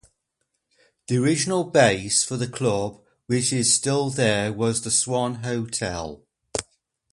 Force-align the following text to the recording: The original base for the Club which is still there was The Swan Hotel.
The 1.07 1.17
original 1.17 1.63
base 1.63 2.23
for 2.23 2.35
the 2.35 2.47
Club 2.47 3.03
which 3.27 3.53
is 3.53 3.71
still 3.71 4.09
there 4.09 4.51
was 4.51 4.81
The 4.81 4.89
Swan 4.89 5.43
Hotel. 5.43 6.23